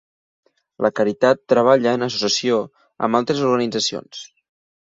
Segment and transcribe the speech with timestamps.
[0.85, 2.59] La caritat treballa en associació
[3.09, 4.27] amb altres organitzacions.